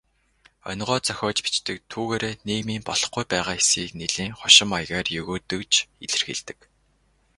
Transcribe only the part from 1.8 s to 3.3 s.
түүгээрээ нийгмийн болохгүй